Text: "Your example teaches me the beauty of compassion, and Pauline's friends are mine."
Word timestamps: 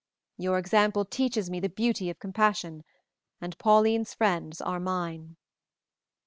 "Your 0.39 0.57
example 0.57 1.05
teaches 1.05 1.51
me 1.51 1.59
the 1.59 1.69
beauty 1.69 2.09
of 2.09 2.17
compassion, 2.17 2.83
and 3.39 3.55
Pauline's 3.59 4.15
friends 4.15 4.59
are 4.59 4.79
mine." 4.79 5.37